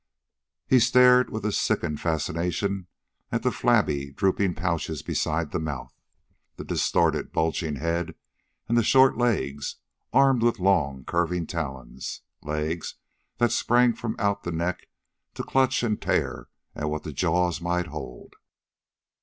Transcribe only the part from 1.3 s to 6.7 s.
a sickened fascination at the flabby, drooping pouches beside the mouth, the